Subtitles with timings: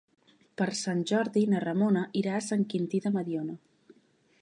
[0.61, 3.61] Per Sant Jordi na Ramona irà a Sant Quintí de Mediona.